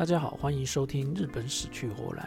[0.00, 2.26] 大家好，欢迎收听《日本死去活来》。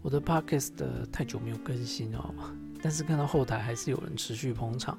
[0.00, 0.70] 我的 podcast
[1.10, 2.32] 太久没有更新哦，
[2.80, 4.96] 但是看到后台还是有人持续捧场，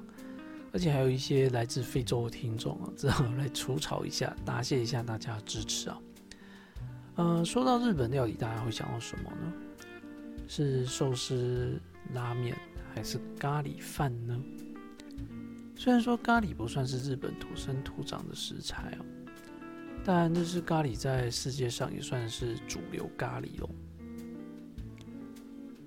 [0.74, 5.98] 而且还有一些来自非洲的听众啊，只好来除草一下，答谢一下大家的支持啊。
[7.14, 9.50] 呃，说到日本料理，大家会想到什么呢？
[10.46, 11.80] 是寿司、
[12.12, 12.54] 拉面，
[12.94, 14.38] 还是咖喱饭呢？
[15.74, 19.04] 虽然说咖喱不算是日本土生土长的食材哦。
[20.08, 23.68] 但日式咖喱在世界上也算是主流咖喱喽。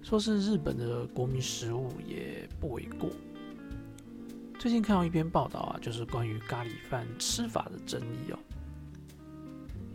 [0.01, 3.09] 说是日本的国民食物也不为过。
[4.59, 8.39] 最近看到一篇报道啊，就是关于咖喱饭吃法的争议哦。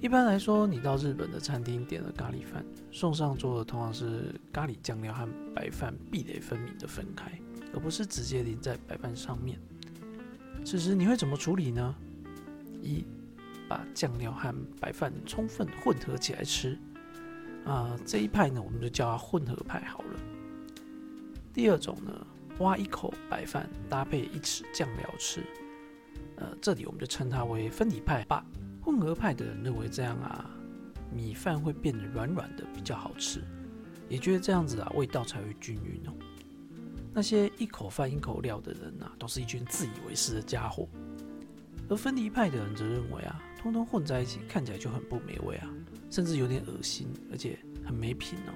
[0.01, 7.31] 一般来说，你到日本的餐厅点了咖喱饭，送上桌的通常是咖喱酱料和白饭壁垒分明的分开，
[7.75, 9.61] 而不是直接淋在白饭上面。
[10.65, 11.95] 此时你会怎么处理呢？
[12.81, 13.05] 一
[13.69, 16.79] 把酱料和白饭充分混合起来吃，
[17.65, 20.21] 啊，这一派呢，我们就叫它混合派好了。
[21.53, 22.27] 第二种呢，
[22.59, 25.43] 挖一口白饭搭配一匙酱料吃，
[26.37, 28.45] 呃，这里我们就称它为分离派吧。
[28.83, 30.51] 混合派的人认为这样啊，
[31.11, 33.43] 米饭会变得软软的，比较好吃，
[34.09, 36.13] 也觉得这样子啊，味道才会均匀哦。
[37.15, 40.87] 那些一口饭一口料的人啊，都是一群自以为是的家伙。
[41.89, 43.41] 而分离派的人则认为啊。
[43.65, 45.71] 通通混在一起，看起来就很不美味啊，
[46.11, 48.53] 甚至有点恶心，而且很没品哦。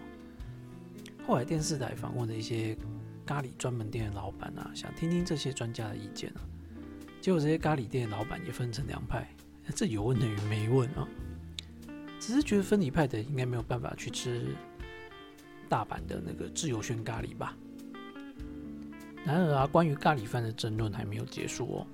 [1.27, 2.77] 后来电视台访问了一些
[3.25, 6.45] 咖喱专门店的老板啊，想听听这些专家的意见啊。
[7.23, 9.27] 结果这些咖喱店的老板也分成两派，
[9.75, 11.09] 这有问等于没问啊。
[12.21, 14.55] 只是觉得分离派的应该没有办法去吃
[15.71, 17.57] 大阪的那个自由轩咖喱吧。
[19.25, 21.87] 然而啊，关于咖喱饭的争论还没有结束哦。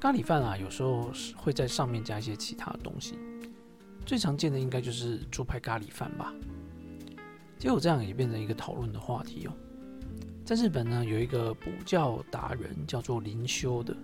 [0.00, 3.18] 咖喱饭啊，有时候会在上面加一些其他的东西。
[4.06, 6.32] 最常见的应该就是猪排咖喱饭吧。
[7.58, 9.52] 结果这样也变成一个讨论的话题哦。
[10.42, 13.94] 在日本呢，有一个补教达人叫做林修的，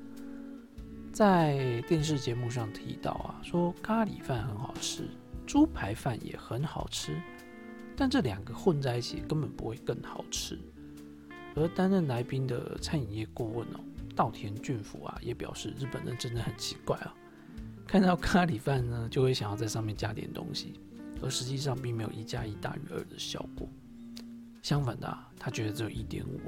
[1.12, 5.08] 在电视节目上提到啊，说咖喱饭很好吃，
[5.46, 7.16] 猪排饭也很好吃，
[7.96, 10.58] 但这两个混在一起根本不会更好吃。
[11.54, 13.80] 而担任来宾的餐饮业顾问哦。
[14.16, 17.14] 稻田俊辅啊，也表示日本人真的很奇怪啊，
[17.86, 20.80] 看到咖喱饭呢，就会想要在上面加点东西，
[21.22, 23.68] 而实际上并没有一加一大于二的效果。
[24.62, 26.40] 相反的，他觉得只有一点五。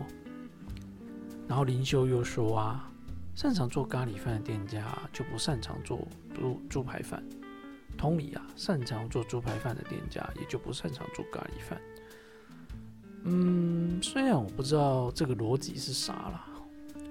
[1.47, 2.91] 然后林修又说啊，
[3.35, 7.23] 擅长做咖喱饭的店家就不擅长做猪猪排饭，
[7.97, 11.81] 同理啊，擅长做猪排饭的店家也就不擅长做咖喱饭。
[13.25, 16.45] 嗯，虽然我不知道这个逻辑是啥了。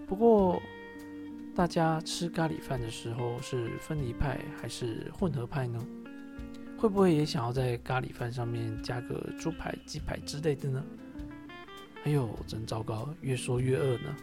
[0.07, 0.61] 不过，
[1.53, 5.85] 大家吃咖喱饭的时候是分离派还是混合派呢？
[6.77, 10.85] 会不会也想要在咖喱饭上面加个猪排、鸡排之类的呢？
[12.05, 14.15] 哎呦，真糟糕，越说越饿呢。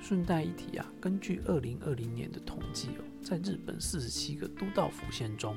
[0.00, 5.54] 顺带一提啊，根据二零二零年的统计哦，在日本四十七个都道府县中，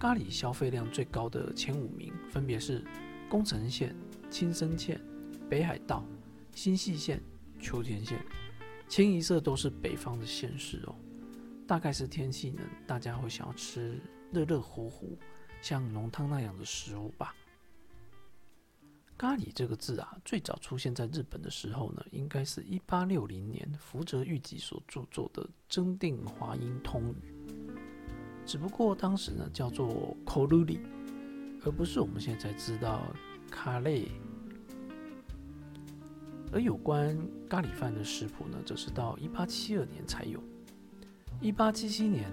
[0.00, 2.82] 咖喱消费量最高的前五名分别是
[3.28, 3.94] 宫城县、
[4.28, 5.00] 青森县、
[5.48, 6.04] 北海道、
[6.52, 7.22] 新舄县。
[7.62, 8.22] 秋田县
[8.88, 10.94] 清一色都是北方的县市哦，
[11.66, 13.98] 大概是天气冷，大家会想要吃
[14.32, 15.16] 热热乎乎，
[15.62, 17.34] 像浓汤那样的食物吧。
[19.16, 27.32] 咖喱这个字啊，最早出现在日本的时候呢，应该是一八六零年福泽谕吉所著作的《增订华音通语》，
[28.44, 30.80] 只不过当时呢叫做 “koruri”，
[31.64, 33.00] 而不是我们现在知道
[33.48, 34.08] 咖喱。
[36.52, 37.18] 而有关
[37.48, 40.38] 咖喱饭的食谱呢，则是到一八七二年才有。
[41.40, 42.30] 一八七七年，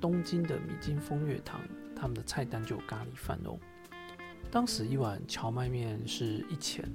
[0.00, 1.60] 东京的米津风月堂
[1.94, 3.58] 他们的菜单就有咖喱饭哦。
[4.50, 6.90] 当时一碗荞麦面是一钱，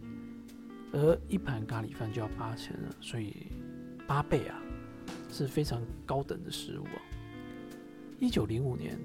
[0.92, 3.52] 而一盘咖喱饭就要八钱了，所以
[4.08, 4.60] 八倍啊，
[5.30, 7.00] 是非常高等的食物啊。
[8.20, 8.98] 一九零五年，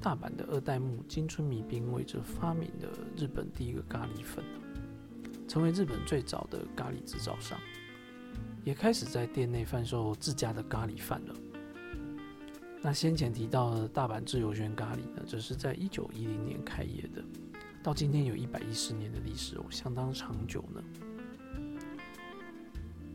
[0.00, 4.44] 大阪的二代目金村米兵卫则发明了日本第一个咖喱粉。
[5.48, 7.58] 成为日本最早的咖喱制造商，
[8.64, 11.34] 也开始在店内贩售自家的咖喱饭了。
[12.82, 17.24] 那先前提到的大阪自由轩咖喱呢，则是在一九一零年开业的，
[17.82, 20.84] 到今天有一百一十年的历史哦，相当长久呢。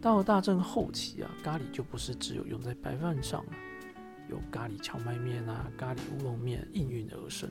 [0.01, 3.53] 到了大正后期啊，咖喱就不是只有用在白饭上了，
[4.29, 7.47] 有咖喱荞麦面啊、咖喱乌龙面应运而生。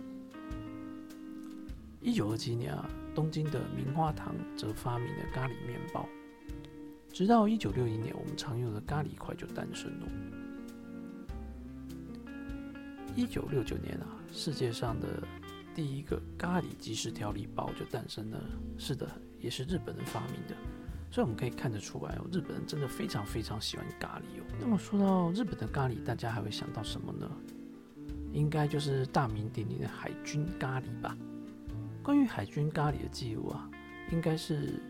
[2.01, 2.91] 一九二七年啊。
[3.15, 6.09] 东京的棉花糖则发明了咖喱面包，
[7.13, 10.07] 直到一九六一年，我们常用的咖喱块就诞生了。
[13.15, 15.23] 一九六九年啊，世界上的
[15.75, 18.41] 第一个咖喱即食调理包就诞生了。
[18.79, 19.07] 是的，
[19.39, 20.55] 也是日本人发明的。
[21.11, 24.45] 所以我们可以看得出来哦，日本人真的非常非常喜欢咖喱哦。
[24.59, 27.31] 那么说到日本的咖喱，大家还会想到什么呢？
[28.33, 31.15] 应该就是大名鼎鼎的海军咖喱吧。
[32.03, 33.71] 关于海军咖喱的记录啊，
[34.11, 34.83] 应该是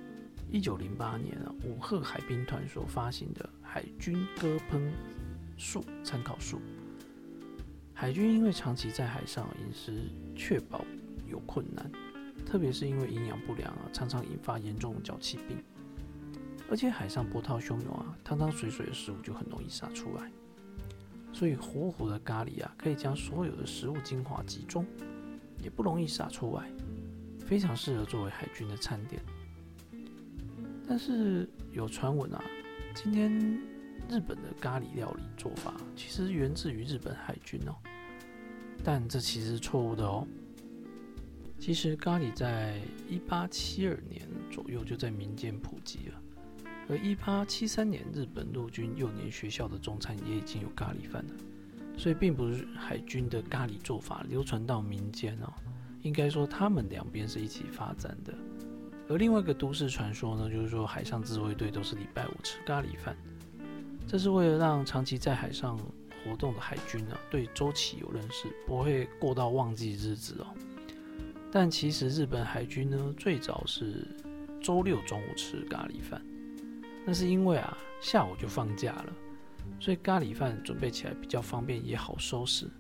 [0.51, 4.91] 一九零八年啊，武赫海兵团所发行的海军鸽烹
[5.59, 6.59] 术参考书。
[7.93, 10.87] 海军因为长期在海上，饮食确保
[11.27, 11.91] 有困难，
[12.47, 15.63] 特别是因为营养不良啊，常常引发严重的脚气病。
[16.71, 20.33] 而且海上波涛汹涌啊，汤汤水水的食物就很容易洒出来。
[21.31, 24.87] 所以糊糊的咖喱啊，可以将所有的食物精华集中，
[25.63, 26.71] 也不容易洒出来，
[27.53, 29.21] 非常适合作为海军的餐点。
[30.89, 32.43] 但是有传闻啊，
[32.95, 33.31] 今天
[34.09, 37.77] 日本的咖喱料理做法其实源自于日本海军哦。
[38.83, 40.27] 但这其实是错误的哦。
[41.59, 46.23] 其实咖喱在一八七二年左右就在民间普及了，
[46.89, 51.35] 而一八七三年日本陆军幼年学校的中餐也已经有咖喱饭了，
[51.99, 55.53] 所以并不是海军的咖喱做法流传到民间哦，
[56.03, 58.35] 应该说他们两边是一起发展的。
[59.09, 63.17] 而另外一个都市传说呢，就是说海上自卫队都是礼拜五吃咖喱饭，
[64.07, 65.79] 这是为了让长期在海上。
[66.25, 70.47] 活动的海军呢，对周期有认识，不会过到忘记日子哦。
[71.51, 74.07] 但其实日本海军呢，最早是
[74.61, 76.23] 周六中午吃咖喱饭，
[77.05, 79.13] 那是因为啊下午就放假了，
[79.81, 82.71] 所以咖喱饭准备起来比较方便，也好收拾。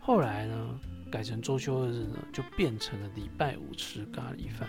[0.00, 0.80] 后来呢，
[1.10, 4.68] 改成周休二日呢，就变成了礼拜五吃咖喱饭。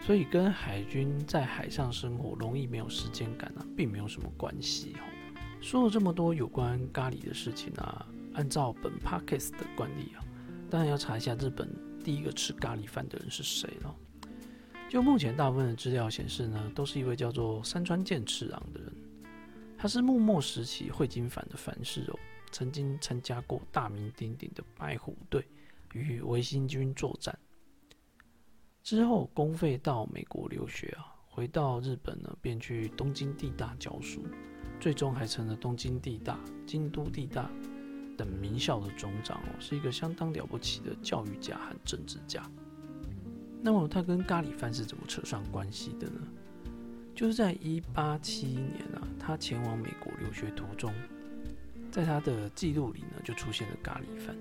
[0.00, 5.04] 所以跟海军在海上生活容易没有时间感啊，并没有什么关系哦。
[5.62, 10.20] 说了这么多有关咖喱的事情啊，按照本 p o c a s t 的惯例啊，
[10.68, 11.66] 当然要查一下日本
[12.04, 13.94] 第一个吃咖喱饭的人是谁了。
[14.90, 18.92] 就目前大部分的资料显示呢，都是一位叫做山川健次郎的人，
[19.78, 22.18] 他是幕末时期会津藩的藩士哦，
[22.54, 25.44] 曾经参加过大名鼎鼎的白虎队
[25.92, 27.36] 与维新军作战，
[28.80, 34.22] 之后公费到美国留学啊，回到日本呢，便去东京地大教书。
[34.78, 37.50] 最终还成了东京地大、京都地大
[38.16, 42.48] 等名校的总长哦，是一个相当了不起的教育家和政治家。
[43.60, 46.20] 那么他跟咖喱饭是怎么扯上关系的呢？
[47.16, 50.94] 就是在一八七一年啊，他前往美国留学途中，
[51.94, 54.34] 在他的记录里呢，就出现了咖喱饭。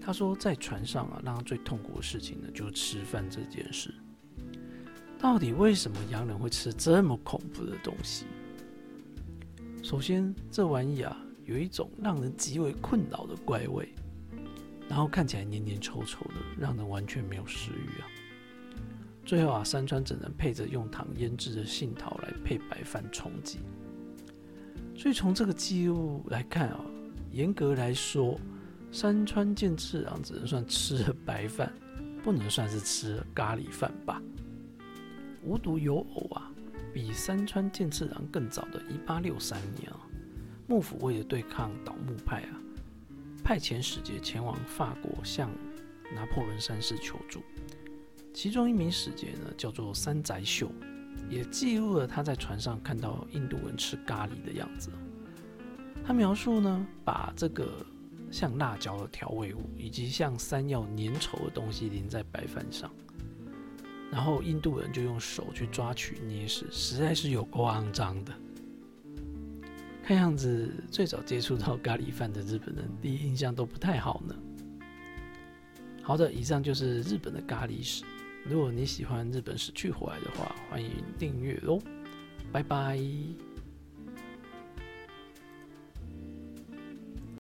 [0.00, 3.92] 他说，在船上啊，让他最痛苦的事情呢，就是吃饭这件事。
[5.18, 8.26] 到底为什么洋人会吃这么恐怖的东西？
[9.82, 13.92] 首先，这玩意啊，有一种让人极为困扰的怪味，
[14.88, 18.06] 然后看起来黏黏稠稠的，让人完全没有食欲啊。
[19.24, 23.58] 最后啊，山川只能配着用糖腌制的杏桃来配白饭充饥。
[24.96, 26.80] 所以从这个记录来看啊，
[27.30, 28.40] 严格来说，
[28.90, 31.72] 山川健次郎只能算吃了白饭，
[32.24, 34.22] 不能算是吃了咖喱饭吧。
[35.44, 36.50] 无独有偶啊。
[36.94, 40.00] 比山川健次郎更早的1863年啊，
[40.66, 42.56] 幕府为了对抗倒幕派啊，
[43.44, 45.50] 派遣使节前往法国向
[46.14, 47.42] 拿破仑三世求助。
[48.32, 50.72] 其中一名使节呢，叫做山宅秀，
[51.28, 54.90] 也记录了他在船上看到印度人吃咖喱的样子。
[56.04, 57.84] 他描述呢，把这个
[58.30, 62.90] 像辣椒的调味物以及像山药粘稠的东西淋在白饭上。
[64.10, 68.32] 然后印度人就用手去抓取捏食，实在是有够肮脏的。
[70.04, 74.34] 看样子最早接触到咖喱饭的日本人，第一印象都不太好呢。
[76.02, 78.04] 好的，以上就是日本的咖喱史。
[78.48, 81.80] 如果你喜欢日本死去活来的话，欢迎订阅哦，
[82.52, 82.98] 拜拜。